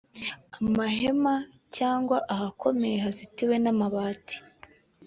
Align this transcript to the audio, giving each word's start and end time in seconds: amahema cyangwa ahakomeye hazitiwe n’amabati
amahema 0.59 1.35
cyangwa 1.75 2.17
ahakomeye 2.33 2.97
hazitiwe 3.05 3.55
n’amabati 3.63 4.37